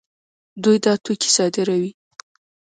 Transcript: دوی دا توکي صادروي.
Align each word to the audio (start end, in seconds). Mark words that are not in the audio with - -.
دوی 0.63 0.77
دا 0.85 0.93
توکي 1.03 1.29
صادروي. 1.35 1.91